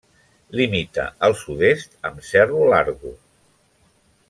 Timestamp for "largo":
2.73-3.15